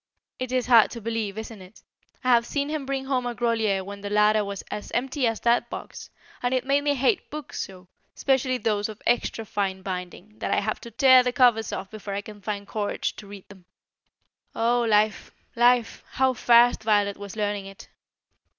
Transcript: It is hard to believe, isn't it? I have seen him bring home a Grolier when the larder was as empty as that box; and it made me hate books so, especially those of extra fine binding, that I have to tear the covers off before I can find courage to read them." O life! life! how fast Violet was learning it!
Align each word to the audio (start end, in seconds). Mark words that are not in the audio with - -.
It 0.39 0.51
is 0.51 0.65
hard 0.65 0.89
to 0.91 0.99
believe, 0.99 1.37
isn't 1.37 1.61
it? 1.61 1.83
I 2.23 2.29
have 2.29 2.47
seen 2.47 2.69
him 2.69 2.87
bring 2.87 3.05
home 3.05 3.27
a 3.27 3.35
Grolier 3.35 3.83
when 3.85 4.01
the 4.01 4.09
larder 4.09 4.43
was 4.43 4.63
as 4.71 4.89
empty 4.93 5.27
as 5.27 5.39
that 5.41 5.69
box; 5.69 6.09
and 6.41 6.55
it 6.55 6.65
made 6.65 6.83
me 6.83 6.95
hate 6.95 7.29
books 7.29 7.61
so, 7.61 7.87
especially 8.15 8.57
those 8.57 8.89
of 8.89 8.99
extra 9.05 9.45
fine 9.45 9.83
binding, 9.83 10.39
that 10.39 10.49
I 10.49 10.59
have 10.59 10.81
to 10.81 10.89
tear 10.89 11.21
the 11.21 11.31
covers 11.31 11.71
off 11.71 11.91
before 11.91 12.15
I 12.15 12.21
can 12.21 12.41
find 12.41 12.67
courage 12.67 13.15
to 13.17 13.27
read 13.27 13.47
them." 13.47 13.65
O 14.55 14.81
life! 14.81 15.29
life! 15.55 16.03
how 16.13 16.33
fast 16.33 16.81
Violet 16.81 17.17
was 17.17 17.35
learning 17.35 17.67
it! 17.67 17.87